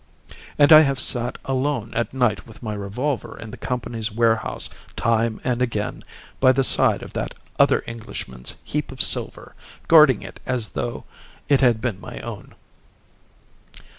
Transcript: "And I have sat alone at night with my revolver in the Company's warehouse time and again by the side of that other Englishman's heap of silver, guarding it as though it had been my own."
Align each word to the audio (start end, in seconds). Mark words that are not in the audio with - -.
"And 0.57 0.73
I 0.73 0.79
have 0.81 0.99
sat 0.99 1.37
alone 1.45 1.93
at 1.93 2.11
night 2.11 2.47
with 2.47 2.63
my 2.63 2.73
revolver 2.73 3.37
in 3.37 3.51
the 3.51 3.55
Company's 3.55 4.11
warehouse 4.11 4.67
time 4.95 5.39
and 5.43 5.61
again 5.61 6.03
by 6.39 6.53
the 6.53 6.63
side 6.63 7.03
of 7.03 7.13
that 7.13 7.35
other 7.59 7.83
Englishman's 7.85 8.55
heap 8.63 8.91
of 8.91 8.99
silver, 8.99 9.53
guarding 9.87 10.23
it 10.23 10.39
as 10.43 10.69
though 10.69 11.03
it 11.49 11.61
had 11.61 11.81
been 11.81 12.01
my 12.01 12.19
own." 12.21 12.55